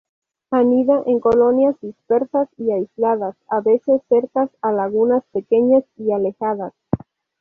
[0.49, 6.73] Anida en colonias dispersas y aisladas, a veces cerca a lagunas pequeñas y alejadas.